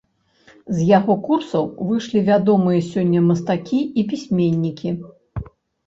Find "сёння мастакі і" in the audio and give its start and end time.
2.91-4.11